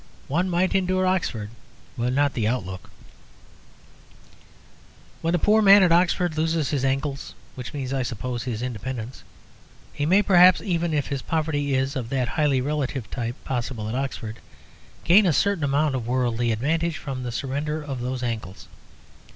One 0.27 0.49
might 0.49 0.73
endure 0.73 1.05
Oxford, 1.05 1.51
but 1.95 2.11
not 2.11 2.33
the 2.33 2.47
Outlook. 2.47 2.89
When 5.21 5.31
the 5.31 5.37
poor 5.37 5.61
man 5.61 5.83
at 5.83 5.91
Oxford 5.91 6.35
loses 6.35 6.71
his 6.71 6.83
angles 6.83 7.35
(which 7.53 7.71
means, 7.71 7.93
I 7.93 8.01
suppose, 8.01 8.41
his 8.41 8.63
independence), 8.63 9.23
he 9.93 10.07
may 10.07 10.23
perhaps, 10.23 10.59
even 10.59 10.91
if 10.91 11.09
his 11.09 11.21
poverty 11.21 11.75
is 11.75 11.95
of 11.95 12.09
that 12.09 12.29
highly 12.29 12.61
relative 12.61 13.11
type 13.11 13.35
possible 13.43 13.87
at 13.89 13.93
Oxford, 13.93 14.37
gain 15.03 15.27
a 15.27 15.33
certain 15.33 15.63
amount 15.63 15.93
of 15.93 16.07
worldly 16.07 16.51
advantage 16.51 16.97
from 16.97 17.21
the 17.21 17.31
surrender 17.31 17.79
of 17.83 18.01
those 18.01 18.23
angles. 18.23 18.67